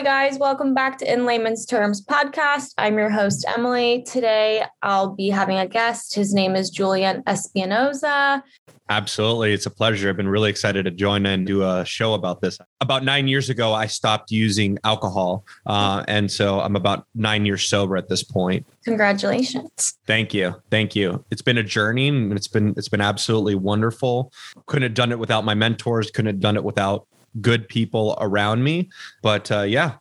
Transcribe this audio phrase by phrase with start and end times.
[0.00, 0.38] Hi, guys.
[0.38, 2.72] Welcome back to In Layman's Terms podcast.
[2.78, 4.02] I'm your host, Emily.
[4.04, 6.14] Today, I'll be having a guest.
[6.14, 8.42] His name is Julian Espinoza.
[8.88, 9.52] Absolutely.
[9.52, 10.08] It's a pleasure.
[10.08, 12.58] I've been really excited to join and do a show about this.
[12.80, 15.44] About nine years ago, I stopped using alcohol.
[15.66, 18.66] Uh, and so I'm about nine years sober at this point.
[18.86, 19.98] Congratulations.
[20.06, 20.54] Thank you.
[20.70, 21.22] Thank you.
[21.30, 24.32] It's been a journey and it's been it's been absolutely wonderful.
[24.64, 27.06] Couldn't have done it without my mentors, couldn't have done it without
[27.40, 28.88] good people around me.
[29.22, 29.94] But uh, yeah.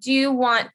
[0.00, 0.68] Do you want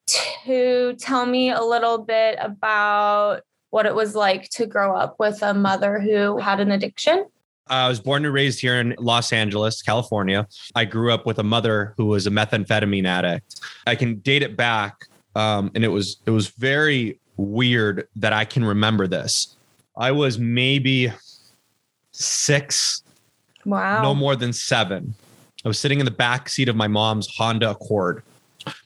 [0.45, 5.43] to tell me a little bit about what it was like to grow up with
[5.43, 7.25] a mother who had an addiction?
[7.69, 10.47] I was born and raised here in Los Angeles, California.
[10.73, 13.61] I grew up with a mother who was a methamphetamine addict.
[13.85, 18.45] I can date it back, um, and it was it was very weird that I
[18.45, 19.55] can remember this.
[19.95, 21.13] I was maybe
[22.11, 23.03] six,
[23.65, 25.13] wow, no more than seven.
[25.69, 28.23] I was sitting in the back seat of my mom's Honda Accord.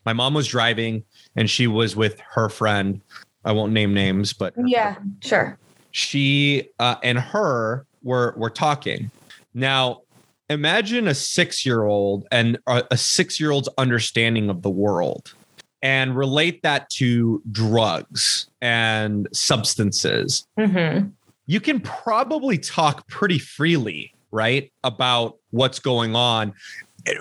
[0.06, 3.00] My mom was driving, and she was with her friend.
[3.46, 5.58] I won't name names, but yeah, sure.
[5.92, 9.10] She uh, and her were were talking.
[9.54, 10.02] Now,
[10.50, 15.34] imagine a six year old and a, a six year old's understanding of the world,
[15.82, 20.46] and relate that to drugs and substances.
[20.60, 21.08] Mm-hmm.
[21.46, 26.54] You can probably talk pretty freely, right, about what's going on,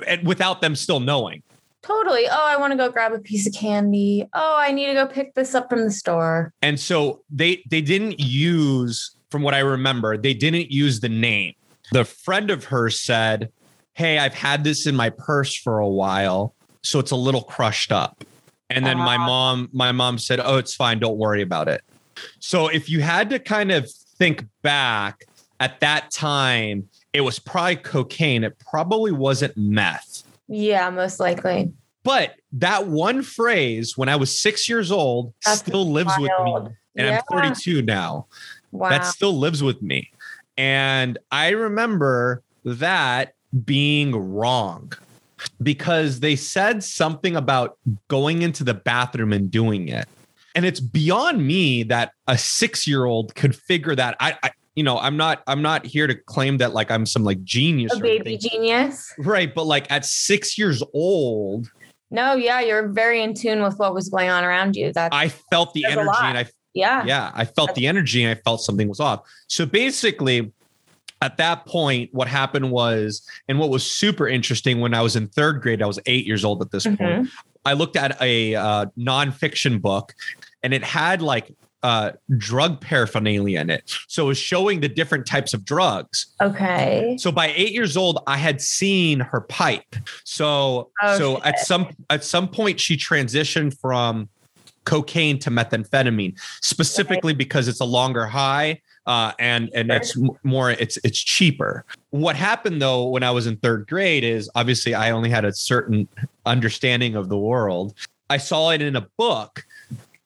[0.07, 1.43] and, without them still knowing.
[1.83, 2.29] Totally.
[2.29, 4.29] Oh, I want to go grab a piece of candy.
[4.35, 6.53] Oh, I need to go pick this up from the store.
[6.63, 11.55] And so they they didn't use from what I remember, they didn't use the name.
[11.91, 13.51] The friend of hers said,
[13.95, 17.91] Hey, I've had this in my purse for a while, so it's a little crushed
[17.91, 18.25] up.
[18.71, 21.83] And then uh, my mom, my mom said, Oh, it's fine, don't worry about it.
[22.39, 25.25] So if you had to kind of think back
[25.61, 28.45] at that time, it was probably cocaine.
[28.45, 30.25] It probably wasn't meth.
[30.49, 31.73] Yeah, most likely.
[32.05, 36.65] But that one phrase when I was six years old That's still lives wild.
[36.65, 36.77] with me.
[36.97, 37.21] And yeah.
[37.31, 38.27] I'm 42 now.
[38.73, 38.91] Wow.
[38.91, 40.11] That still lives with me.
[40.57, 43.35] And I remember that
[43.65, 44.93] being wrong
[45.63, 47.79] because they said something about
[48.09, 50.09] going into the bathroom and doing it.
[50.55, 54.17] And it's beyond me that a six year old could figure that.
[54.21, 57.25] I, I, you know, I'm not, I'm not here to claim that like I'm some
[57.25, 59.55] like genius, a baby genius, right?
[59.55, 61.71] But like at six years old,
[62.11, 64.93] no, yeah, you're very in tune with what was going on around you.
[64.93, 67.05] That I felt the energy and I yeah.
[67.05, 67.31] Yeah.
[67.35, 69.21] I felt the energy and I felt something was off.
[69.49, 70.53] So basically,
[71.21, 75.29] at that point, what happened was, and what was super interesting when I was in
[75.29, 76.97] third grade, I was eight years old at this mm-hmm.
[76.97, 77.29] point.
[77.65, 80.15] I looked at a uh, nonfiction book
[80.63, 83.97] and it had like uh, drug paraphernalia in it.
[84.09, 86.27] So it was showing the different types of drugs.
[86.41, 87.17] Okay.
[87.19, 89.97] So by eight years old, I had seen her pipe.
[90.25, 91.47] So oh, so shit.
[91.47, 94.29] at some at some point she transitioned from
[94.85, 100.99] cocaine to methamphetamine, specifically because it's a longer high uh, and and it's more it's
[101.05, 101.85] it's cheaper.
[102.11, 105.53] What happened though when I was in third grade is obviously I only had a
[105.53, 106.09] certain
[106.47, 107.95] understanding of the world.
[108.31, 109.67] I saw it in a book,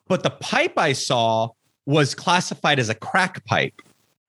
[0.09, 1.50] but the pipe I saw
[1.87, 3.75] was classified as a crack pipe.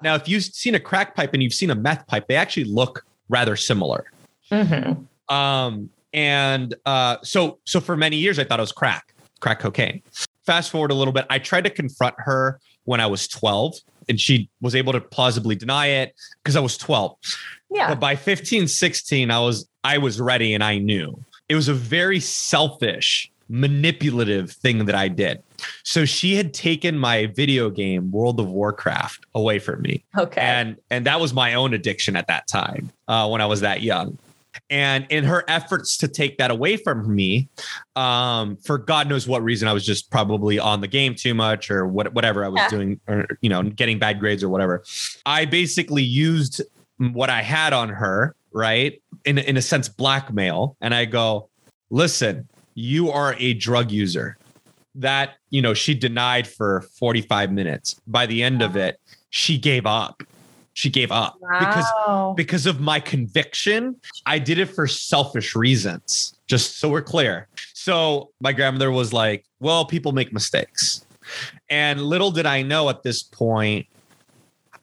[0.01, 2.65] Now, if you've seen a crack pipe and you've seen a meth pipe, they actually
[2.65, 4.05] look rather similar.
[4.51, 5.33] Mm-hmm.
[5.33, 10.01] Um, and uh, so so for many years I thought it was crack crack cocaine.
[10.45, 13.75] Fast forward a little bit, I tried to confront her when I was 12
[14.09, 17.17] and she was able to plausibly deny it because I was 12.
[17.69, 17.89] Yeah.
[17.89, 21.23] But by 15, 16, I was I was ready and I knew.
[21.49, 25.41] It was a very selfish, manipulative thing that I did.
[25.83, 30.03] So she had taken my video game World of Warcraft away from me.
[30.17, 30.41] Okay.
[30.41, 33.81] And and that was my own addiction at that time uh, when I was that
[33.81, 34.17] young.
[34.71, 37.47] And in her efforts to take that away from me,
[37.95, 41.69] um, for God knows what reason, I was just probably on the game too much
[41.69, 42.69] or what, whatever I was yeah.
[42.69, 44.83] doing, or, you know, getting bad grades or whatever.
[45.27, 46.61] I basically used
[46.97, 48.99] what I had on her, right?
[49.25, 50.75] In, in a sense, blackmail.
[50.81, 51.49] And I go,
[51.91, 52.47] listen,
[52.77, 54.37] you are a drug user.
[54.93, 57.99] That, you know, she denied for 45 minutes.
[58.05, 60.23] By the end of it, she gave up
[60.73, 61.57] she gave up wow.
[62.35, 63.95] because because of my conviction
[64.27, 69.43] i did it for selfish reasons just so we're clear so my grandmother was like
[69.59, 71.03] well people make mistakes
[71.71, 73.87] and little did i know at this point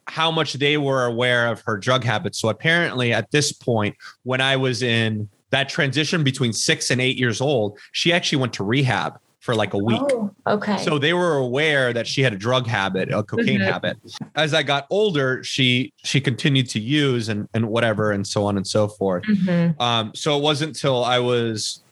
[0.07, 4.41] how much they were aware of her drug habits so apparently at this point when
[4.41, 8.63] i was in that transition between 6 and 8 years old she actually went to
[8.63, 10.01] rehab for like a week.
[10.01, 10.75] Oh, okay.
[10.79, 13.71] So they were aware that she had a drug habit, a cocaine mm-hmm.
[13.71, 13.97] habit.
[14.33, 18.57] As I got older, she she continued to use and and whatever and so on
[18.57, 19.23] and so forth.
[19.25, 19.79] Mm-hmm.
[19.79, 21.83] Um, so it wasn't until I was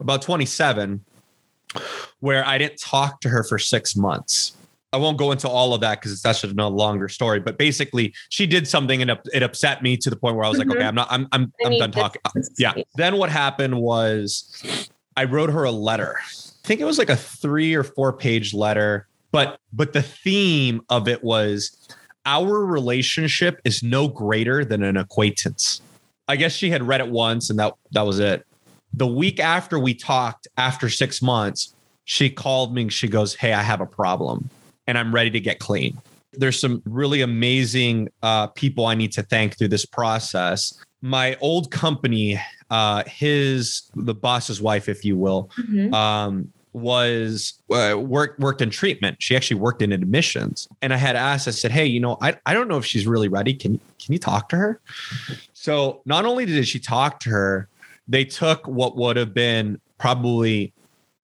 [0.00, 1.04] about 27
[2.20, 4.56] where I didn't talk to her for six months.
[4.96, 7.38] I won't go into all of that because that's just a longer story.
[7.38, 10.58] But basically, she did something and it upset me to the point where I was
[10.58, 10.70] mm-hmm.
[10.70, 12.22] like, okay, I'm not, I'm, I'm, I'm done talking.
[12.56, 12.72] Yeah.
[12.94, 16.16] Then what happened was I wrote her a letter.
[16.18, 20.80] I think it was like a three or four page letter, but but the theme
[20.88, 21.76] of it was
[22.24, 25.82] our relationship is no greater than an acquaintance.
[26.26, 28.46] I guess she had read it once and that that was it.
[28.94, 33.52] The week after we talked, after six months, she called me and she goes, Hey,
[33.52, 34.48] I have a problem
[34.86, 35.98] and I'm ready to get clean.
[36.32, 40.78] There's some really amazing uh, people I need to thank through this process.
[41.00, 42.40] My old company,
[42.70, 45.94] uh, his the boss's wife, if you will, mm-hmm.
[45.94, 49.16] um, was uh, worked worked in treatment.
[49.20, 51.48] She actually worked in admissions, and I had asked.
[51.48, 53.54] I said, "Hey, you know, I, I don't know if she's really ready.
[53.54, 54.80] Can can you talk to her?"
[55.54, 57.68] So not only did she talk to her,
[58.08, 60.72] they took what would have been probably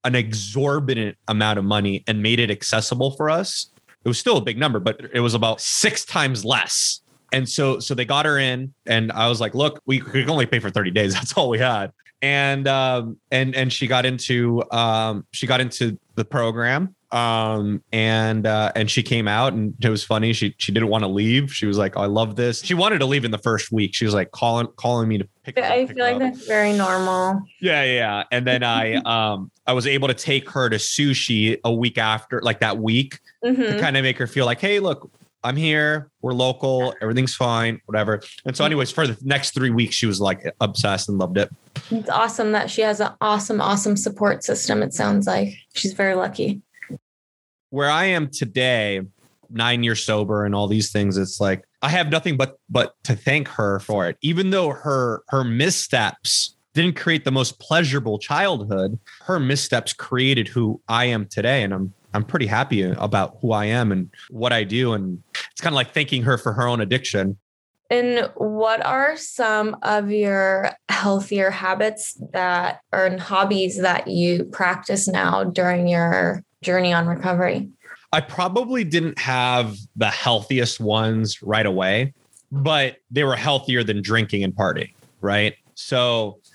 [0.05, 3.71] an exorbitant amount of money and made it accessible for us.
[4.05, 7.01] It was still a big number, but it was about six times less.
[7.33, 10.45] And so, so they got her in, and I was like, "Look, we could only
[10.45, 11.15] pay for thirty days.
[11.15, 15.99] That's all we had." And um, and and she got into um, she got into
[16.17, 20.73] the program, um and uh and she came out and it was funny she she
[20.73, 23.25] didn't want to leave she was like oh, i love this she wanted to leave
[23.25, 25.65] in the first week she was like calling calling me to pick up.
[25.65, 26.21] i feel like up.
[26.21, 30.71] that's very normal yeah yeah and then i um i was able to take her
[30.71, 33.61] to sushi a week after like that week mm-hmm.
[33.61, 35.11] to kind of make her feel like hey look
[35.45, 36.09] I'm here.
[36.21, 36.95] We're local.
[37.03, 37.81] Everything's fine.
[37.87, 38.21] Whatever.
[38.47, 41.51] And so, anyways, for the next three weeks, she was like obsessed and loved it.
[41.91, 44.85] It's awesome that she has an awesome, awesome support system.
[44.85, 46.63] It sounds like she's very lucky
[47.73, 49.01] where I am today,
[49.49, 53.17] nine years sober and all these things, it's like I have nothing but but to
[53.17, 54.19] thank her for it.
[54.21, 60.81] Even though her her missteps didn't create the most pleasurable childhood, her missteps created who
[60.89, 61.63] I am today.
[61.63, 64.93] And I'm I'm pretty happy about who I am and what I do.
[64.93, 67.39] And it's kind of like thanking her for her own addiction.
[67.89, 75.45] And what are some of your healthier habits that or hobbies that you practice now
[75.45, 77.69] during your journey on recovery?
[78.13, 82.13] I probably didn't have the healthiest ones right away,
[82.51, 85.55] but they were healthier than drinking and partying, right?
[85.75, 86.49] So I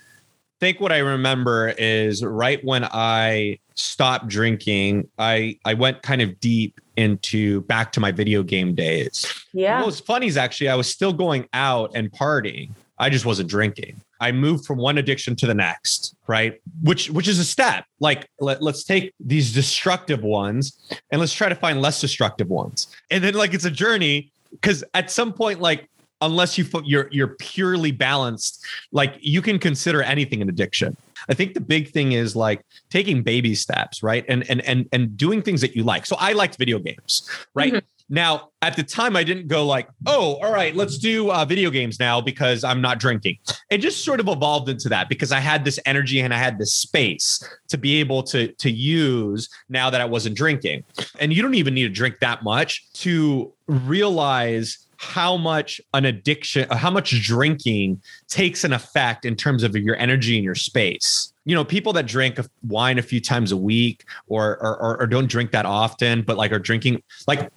[0.60, 6.38] think what I remember is right when I stopped drinking, I I went kind of
[6.40, 9.26] deep into back to my video game days.
[9.52, 9.78] Yeah.
[9.78, 12.70] What was funny is actually I was still going out and partying.
[12.98, 14.00] I just wasn't drinking.
[14.20, 16.60] I moved from one addiction to the next, right?
[16.82, 17.84] Which which is a step.
[18.00, 20.78] Like let, let's take these destructive ones
[21.10, 22.88] and let's try to find less destructive ones.
[23.10, 25.88] And then like it's a journey because at some point like
[26.20, 30.96] unless you you're you're purely balanced, like you can consider anything an addiction.
[31.28, 34.24] I think the big thing is like taking baby steps, right?
[34.28, 36.06] And and and and doing things that you like.
[36.06, 37.74] So I liked video games, right?
[37.74, 37.86] Mm-hmm.
[38.10, 41.70] Now, at the time, I didn't go like, oh, all right, let's do uh, video
[41.70, 43.38] games now because I'm not drinking.
[43.70, 46.58] It just sort of evolved into that because I had this energy and I had
[46.58, 50.84] this space to be able to, to use now that I wasn't drinking.
[51.20, 56.66] And you don't even need to drink that much to realize how much an addiction,
[56.70, 61.32] uh, how much drinking takes an effect in terms of your energy and your space.
[61.44, 65.28] You know, people that drink wine a few times a week or, or, or don't
[65.28, 67.48] drink that often, but like are drinking like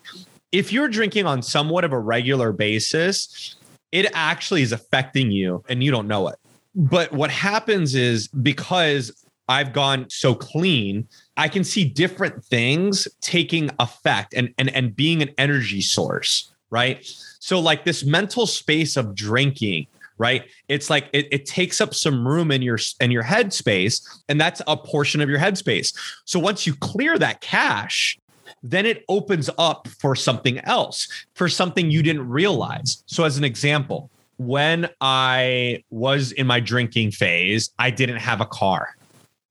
[0.51, 3.55] if you're drinking on somewhat of a regular basis,
[3.91, 6.36] it actually is affecting you and you don't know it.
[6.75, 9.12] But what happens is because
[9.50, 15.22] I've gone so clean, I can see different things taking effect and, and, and being
[15.22, 17.05] an energy source, right?
[17.39, 20.43] So, like this mental space of drinking, right?
[20.70, 24.62] It's like it, it takes up some room in your in your headspace, and that's
[24.67, 25.98] a portion of your headspace.
[26.25, 28.20] So once you clear that cache,
[28.63, 33.03] then it opens up for something else, for something you didn't realize.
[33.05, 38.46] So, as an example, when I was in my drinking phase, I didn't have a
[38.46, 38.96] car.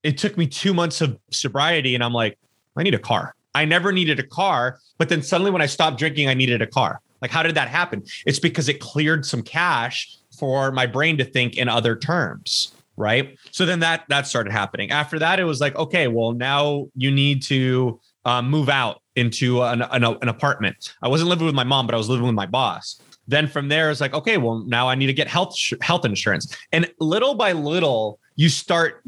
[0.03, 2.37] It took me two months of sobriety, and I'm like,
[2.75, 3.35] I need a car.
[3.53, 4.79] I never needed a car.
[4.97, 6.99] But then suddenly, when I stopped drinking, I needed a car.
[7.21, 8.03] Like, how did that happen?
[8.25, 13.37] It's because it cleared some cache for my brain to think in other terms right
[13.51, 17.09] so then that that started happening after that it was like okay well now you
[17.09, 20.93] need to um, move out into an, an, an apartment.
[21.01, 22.99] I wasn't living with my mom, but I was living with my boss.
[23.27, 26.55] Then from there, it's like, okay, well, now I need to get health health insurance.
[26.71, 29.03] And little by little, you start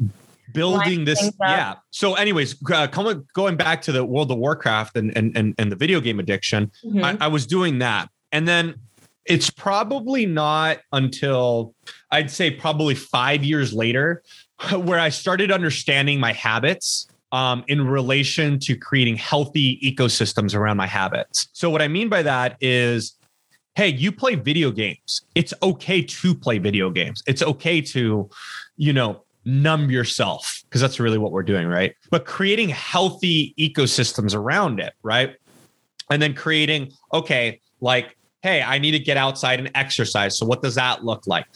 [0.52, 5.14] building this yeah so anyways uh, coming going back to the world of warcraft and
[5.16, 7.04] and and, and the video game addiction mm-hmm.
[7.04, 8.76] I, I was doing that and then
[9.24, 11.74] it's probably not until
[12.12, 14.22] i'd say probably five years later
[14.72, 20.86] where i started understanding my habits um, in relation to creating healthy ecosystems around my
[20.86, 23.16] habits so what i mean by that is
[23.74, 28.28] hey you play video games it's okay to play video games it's okay to
[28.76, 31.94] you know numb yourself because that's really what we're doing, right?
[32.10, 35.36] But creating healthy ecosystems around it, right?
[36.10, 40.36] And then creating, okay, like, hey, I need to get outside and exercise.
[40.38, 41.46] So what does that look like?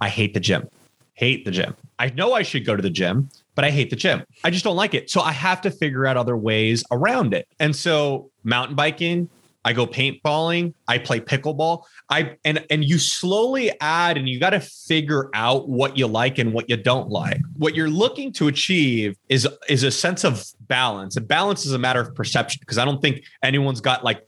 [0.00, 0.68] I hate the gym.
[1.14, 1.74] Hate the gym.
[1.98, 3.28] I know I should go to the gym,
[3.58, 4.22] but I hate the gym.
[4.44, 5.10] I just don't like it.
[5.10, 7.48] So I have to figure out other ways around it.
[7.58, 9.28] And so mountain biking,
[9.64, 11.82] I go paintballing, I play pickleball.
[12.08, 16.38] I and and you slowly add and you got to figure out what you like
[16.38, 17.40] and what you don't like.
[17.56, 21.16] What you're looking to achieve is is a sense of balance.
[21.16, 24.24] And balance is a matter of perception because I don't think anyone's got like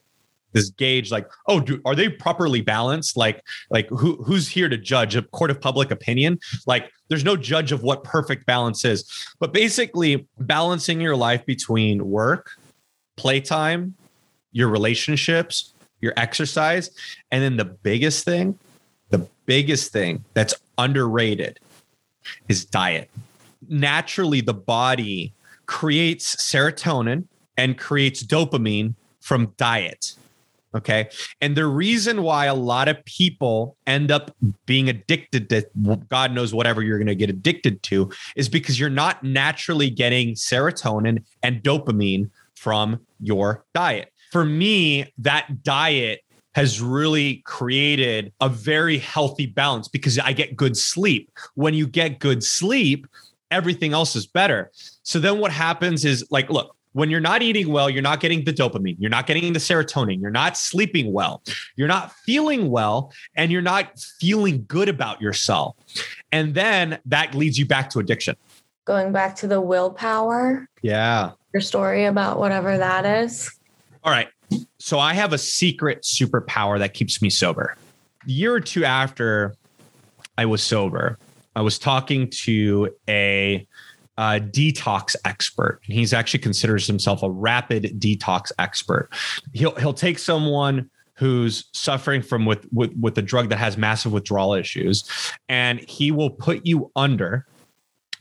[0.52, 4.76] this gauge like oh do, are they properly balanced like like who who's here to
[4.76, 9.04] judge a court of public opinion like there's no judge of what perfect balance is
[9.38, 12.50] but basically balancing your life between work
[13.16, 13.94] playtime
[14.52, 16.90] your relationships your exercise.
[17.30, 18.58] And then the biggest thing,
[19.10, 21.60] the biggest thing that's underrated
[22.48, 23.10] is diet.
[23.68, 25.32] Naturally, the body
[25.66, 27.24] creates serotonin
[27.56, 30.14] and creates dopamine from diet.
[30.74, 31.08] Okay.
[31.40, 34.30] And the reason why a lot of people end up
[34.66, 35.66] being addicted to
[36.08, 40.34] God knows whatever you're going to get addicted to is because you're not naturally getting
[40.34, 46.20] serotonin and dopamine from your diet for me, that diet
[46.54, 51.30] has really created a very healthy balance because I get good sleep.
[51.54, 53.06] When you get good sleep,
[53.50, 54.70] everything else is better.
[55.02, 58.44] So then what happens is like, look, when you're not eating well, you're not getting
[58.44, 61.42] the dopamine, you're not getting the serotonin, you're not sleeping well,
[61.76, 65.76] you're not feeling well, and you're not feeling good about yourself.
[66.32, 68.36] And then that leads you back to addiction.
[68.84, 70.68] Going back to the willpower.
[70.82, 71.32] Yeah.
[71.52, 73.50] Your story about whatever that is.
[74.02, 74.28] All right.
[74.78, 77.76] So I have a secret superpower that keeps me sober.
[78.26, 79.54] A year or two after
[80.36, 81.18] I was sober,
[81.54, 83.66] I was talking to a,
[84.20, 85.80] a detox expert.
[85.82, 89.08] He's actually considers himself a rapid detox expert.
[89.54, 94.12] He'll he'll take someone who's suffering from with with with a drug that has massive
[94.12, 95.08] withdrawal issues,
[95.48, 97.46] and he will put you under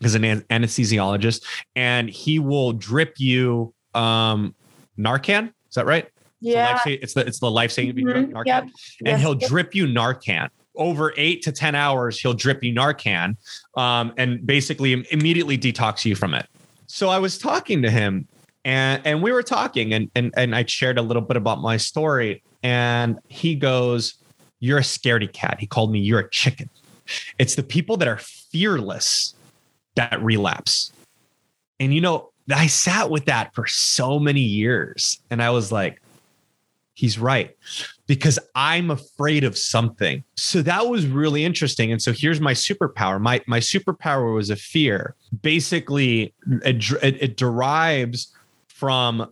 [0.01, 1.44] as an anesthesiologist,
[1.75, 4.56] and he will drip you um,
[4.98, 6.08] Narcan is that right?
[6.39, 6.79] Yeah.
[6.86, 8.32] It's the it's the life saving mm-hmm.
[8.32, 8.63] Narcan, yep.
[8.63, 9.20] and yes.
[9.20, 12.19] he'll drip you Narcan over eight to ten hours.
[12.19, 13.36] He'll drip you Narcan,
[13.75, 16.48] um, and basically immediately detox you from it.
[16.88, 18.27] So I was talking to him,
[18.65, 21.77] and and we were talking, and and and I shared a little bit about my
[21.77, 24.15] story, and he goes,
[24.59, 26.69] "You're a scaredy cat." He called me, "You're a chicken."
[27.38, 29.36] It's the people that are fearless
[29.95, 30.91] that relapse.
[31.79, 35.19] And you know, I sat with that for so many years.
[35.29, 36.01] And I was like,
[37.00, 37.56] he's right
[38.08, 40.22] because I'm afraid of something.
[40.36, 41.94] So that was really interesting.
[41.94, 43.22] And so here's my superpower.
[43.22, 45.15] My my superpower was a fear.
[45.41, 46.34] Basically,
[46.65, 48.36] it, it, it derives
[48.68, 49.32] from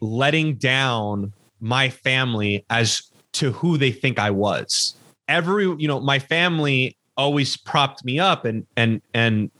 [0.00, 3.02] letting down my family as
[3.32, 4.94] to who they think I was.
[5.26, 9.50] Every, you know, my family always propped me up and and and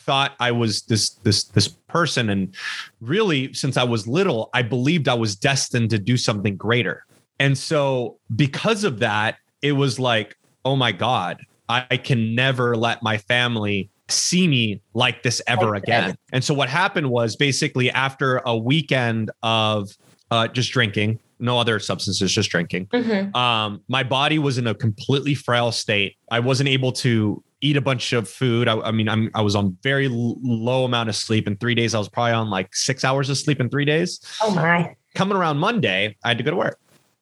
[0.00, 2.54] thought I was this this this person and
[3.00, 7.04] really since I was little I believed I was destined to do something greater.
[7.38, 13.00] And so because of that it was like oh my god I can never let
[13.00, 16.16] my family see me like this ever again.
[16.32, 19.96] And so what happened was basically after a weekend of
[20.30, 22.86] uh, just drinking, no other substances, just drinking.
[22.86, 23.34] Mm-hmm.
[23.36, 26.16] Um, my body was in a completely frail state.
[26.30, 28.68] I wasn't able to eat a bunch of food.
[28.68, 31.46] I, I mean, I'm I was on very low amount of sleep.
[31.46, 34.20] In three days, I was probably on like six hours of sleep in three days.
[34.42, 34.96] Oh my!
[35.14, 36.78] Coming around Monday, I had to go to work.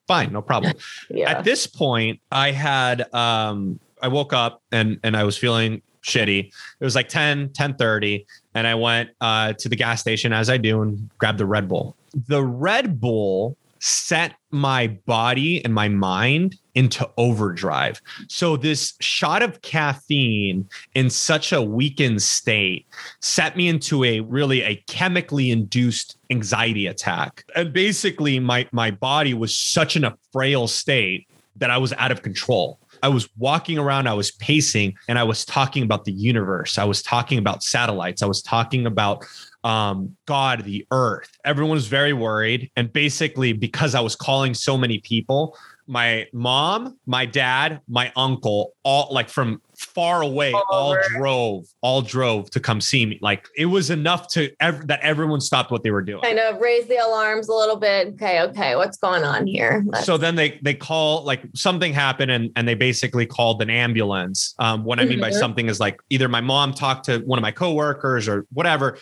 [0.07, 0.75] Fine, no problem.
[1.11, 1.30] yeah.
[1.30, 6.47] At this point, I had um I woke up and and I was feeling shitty.
[6.80, 10.49] It was like 10, 10 30, and I went uh, to the gas station as
[10.49, 11.97] I do and grabbed the Red Bull.
[12.28, 18.00] The Red Bull set my body and my mind into overdrive.
[18.28, 22.87] So this shot of caffeine in such a weakened state
[23.20, 27.44] set me into a really a chemically induced anxiety attack.
[27.54, 32.12] And basically my my body was such in a frail state that I was out
[32.12, 32.78] of control.
[33.02, 36.78] I was walking around, I was pacing, and I was talking about the universe.
[36.78, 38.23] I was talking about satellites.
[38.23, 39.25] I was talking about
[39.65, 41.31] um, God, the earth.
[41.45, 42.71] Everyone was very worried.
[42.77, 45.57] And basically, because I was calling so many people,
[45.88, 52.03] my mom, my dad, my uncle, all like from far away, all, all drove, all
[52.03, 53.19] drove to come see me.
[53.23, 56.21] Like it was enough to ev- that everyone stopped what they were doing.
[56.23, 58.09] Kind of raise the alarms a little bit.
[58.09, 59.83] Okay, okay, what's going on here?
[59.87, 63.71] Let's- so then they they call like something happened and and they basically called an
[63.71, 64.55] ambulance.
[64.59, 65.23] Um, what I mean mm-hmm.
[65.23, 68.99] by something is like either my mom talked to one of my coworkers or whatever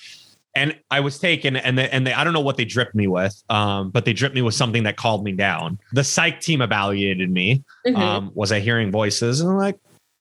[0.57, 3.07] and I was taken, and they, and they, I don't know what they dripped me
[3.07, 5.79] with, um, but they dripped me with something that called me down.
[5.93, 7.63] The psych team evaluated me.
[7.87, 7.97] Mm-hmm.
[7.97, 9.41] Um, was I hearing voices?
[9.41, 9.79] And I'm like,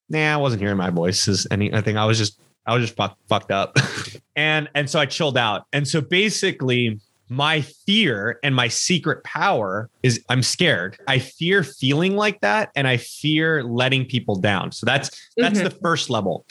[0.09, 1.47] nah, I wasn't hearing my voices.
[1.49, 1.97] Anything.
[1.97, 3.77] I was just, I was just fuck, fucked up,
[4.35, 5.67] and and so I chilled out.
[5.71, 6.99] And so basically,
[7.29, 10.97] my fear and my secret power is I'm scared.
[11.07, 14.73] I fear feeling like that, and I fear letting people down.
[14.73, 15.63] So that's that's mm-hmm.
[15.63, 16.45] the first level.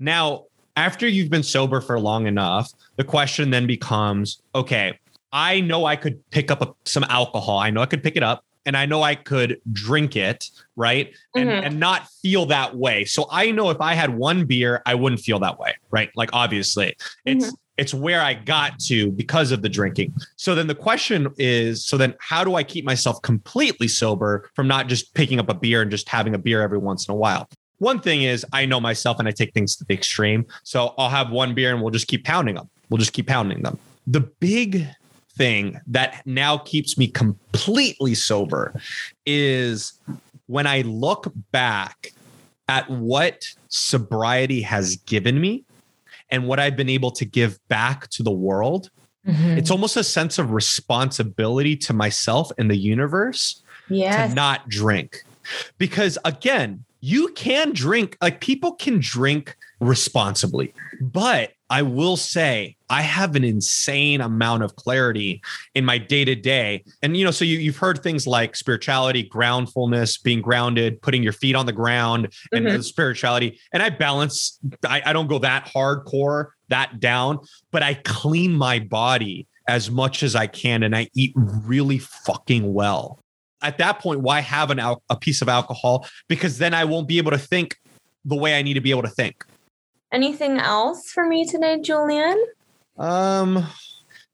[0.00, 0.46] Now
[0.78, 4.96] after you've been sober for long enough, the question then becomes okay,
[5.32, 7.58] I know I could pick up a, some alcohol.
[7.58, 11.12] I know I could pick it up and I know I could drink it, right?
[11.34, 11.64] And, mm-hmm.
[11.64, 13.04] and not feel that way.
[13.04, 16.10] So I know if I had one beer, I wouldn't feel that way, right?
[16.14, 17.54] Like obviously, it's mm-hmm.
[17.76, 20.14] it's where I got to because of the drinking.
[20.36, 24.68] So then the question is, so then how do I keep myself completely sober from
[24.68, 27.16] not just picking up a beer and just having a beer every once in a
[27.16, 27.48] while?
[27.78, 30.46] One thing is I know myself and I take things to the extreme.
[30.64, 32.68] So I'll have one beer and we'll just keep pounding them.
[32.90, 33.78] We'll just keep pounding them.
[34.06, 34.86] The big
[35.36, 38.74] thing that now keeps me completely sober
[39.24, 39.92] is
[40.46, 42.12] when I look back
[42.68, 45.64] at what sobriety has given me
[46.30, 48.90] and what I've been able to give back to the world.
[49.26, 49.58] Mm-hmm.
[49.58, 54.30] It's almost a sense of responsibility to myself and the universe yes.
[54.30, 55.24] to not drink.
[55.78, 60.74] Because again, you can drink, like people can drink responsibly.
[61.00, 65.42] But I will say, I have an insane amount of clarity
[65.74, 66.84] in my day to day.
[67.02, 71.34] And, you know, so you, you've heard things like spirituality, groundfulness, being grounded, putting your
[71.34, 72.80] feet on the ground, and mm-hmm.
[72.80, 73.60] spirituality.
[73.72, 78.78] And I balance, I, I don't go that hardcore, that down, but I clean my
[78.78, 83.22] body as much as I can and I eat really fucking well
[83.62, 86.06] at that point, why have an al- a piece of alcohol?
[86.28, 87.76] Because then I won't be able to think
[88.24, 89.44] the way I need to be able to think.
[90.12, 92.42] Anything else for me today, Julian?
[92.96, 93.66] Um,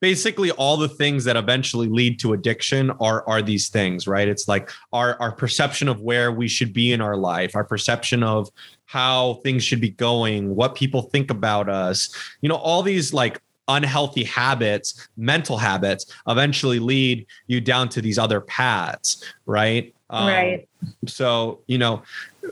[0.04, 4.28] basically all the things that eventually lead to addiction are are these things, right?
[4.28, 8.22] It's like our our perception of where we should be in our life, our perception
[8.22, 8.50] of
[8.84, 12.14] how things should be going, what people think about us.
[12.42, 18.18] You know, all these like unhealthy habits, mental habits, eventually lead you down to these
[18.18, 19.94] other paths, right?
[20.10, 20.68] Um, right.
[21.06, 22.02] So, you know,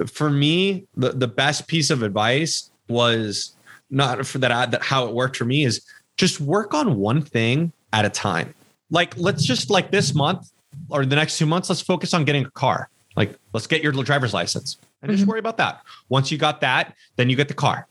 [0.06, 3.54] for me, the, the best piece of advice was
[3.90, 5.84] not for that, that how it worked for me is
[6.16, 8.54] just work on one thing at a time.
[8.90, 10.50] Like, let's just like this month
[10.88, 12.88] or the next two months, let's focus on getting a car.
[13.16, 15.16] Like, let's get your driver's license and mm-hmm.
[15.16, 15.82] just worry about that.
[16.08, 17.86] Once you got that, then you get the car.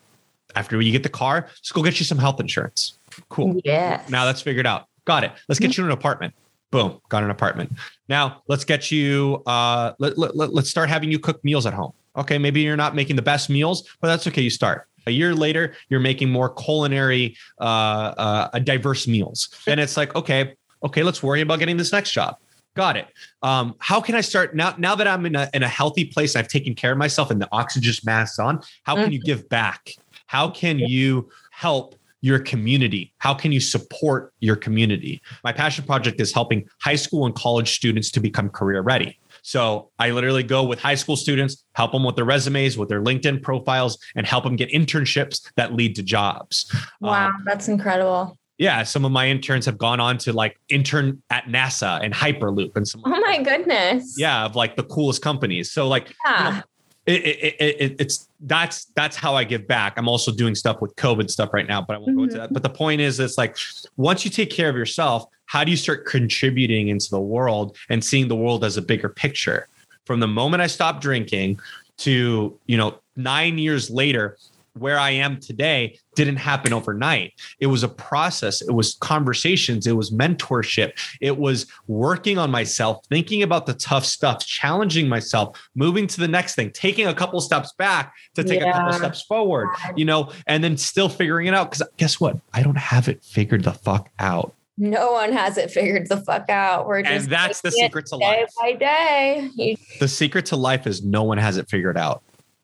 [0.55, 2.97] After you get the car, just go get you some health insurance.
[3.29, 3.59] Cool.
[3.63, 4.03] Yeah.
[4.09, 4.87] Now that's figured out.
[5.05, 5.31] Got it.
[5.47, 5.81] Let's get mm-hmm.
[5.81, 6.33] you an apartment.
[6.71, 7.71] Boom, got an apartment.
[8.07, 9.43] Now let's get you.
[9.45, 11.91] Uh, let, let, let, let's start having you cook meals at home.
[12.15, 14.41] Okay, maybe you're not making the best meals, but that's okay.
[14.41, 14.87] You start.
[15.07, 18.13] A year later, you're making more culinary, uh,
[18.53, 22.37] uh, diverse meals, and it's like, okay, okay, let's worry about getting this next job.
[22.75, 23.07] Got it.
[23.41, 24.75] Um, how can I start now?
[24.77, 27.41] Now that I'm in a in a healthy place, I've taken care of myself, and
[27.41, 28.61] the oxygen mask's on.
[28.83, 29.13] How can mm-hmm.
[29.13, 29.93] you give back?
[30.27, 33.13] How can you help your community?
[33.17, 35.21] How can you support your community?
[35.43, 39.19] My passion project is helping high school and college students to become career ready.
[39.41, 43.01] So I literally go with high school students, help them with their resumes, with their
[43.01, 46.73] LinkedIn profiles, and help them get internships that lead to jobs.
[46.99, 48.37] Wow, um, that's incredible.
[48.57, 52.75] Yeah, some of my interns have gone on to like intern at NASA and Hyperloop
[52.75, 53.01] and some.
[53.03, 54.15] Oh my goodness!
[54.19, 55.71] Yeah, of like the coolest companies.
[55.71, 56.47] So like, yeah.
[56.47, 56.61] you know,
[57.05, 59.93] it, it, it, it's that's that's how I give back.
[59.97, 62.17] I'm also doing stuff with COVID stuff right now, but I won't mm-hmm.
[62.17, 62.53] go into that.
[62.53, 63.57] But the point is, it's like
[63.97, 68.03] once you take care of yourself, how do you start contributing into the world and
[68.03, 69.67] seeing the world as a bigger picture?
[70.05, 71.59] From the moment I stopped drinking
[71.97, 74.37] to you know nine years later,
[74.73, 77.33] where I am today didn't happen overnight.
[77.59, 83.05] It was a process, it was conversations, it was mentorship, it was working on myself,
[83.07, 87.39] thinking about the tough stuff, challenging myself, moving to the next thing, taking a couple
[87.41, 88.69] steps back to take yeah.
[88.69, 91.71] a couple steps forward, you know, and then still figuring it out.
[91.71, 92.37] Because guess what?
[92.53, 94.53] I don't have it figured the fuck out.
[94.77, 96.87] No one has it figured the fuck out.
[96.87, 98.49] We're just and that's the secret to day life.
[98.59, 99.77] by day.
[99.99, 102.23] The secret to life is no one has it figured out.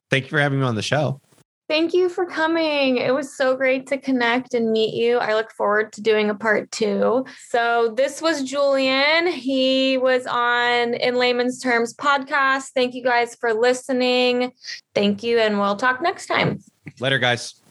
[0.09, 1.21] Thank you for having me on the show.
[1.67, 2.95] Thank you for coming.
[2.97, 5.17] It was so great to connect and meet you.
[5.17, 7.25] I look forward to doing a part two.
[7.49, 9.27] So, this was Julian.
[9.27, 12.69] He was on In Layman's Terms podcast.
[12.73, 14.53] Thank you guys for listening.
[14.95, 16.59] Thank you, and we'll talk next time.
[17.01, 17.61] Later, guys.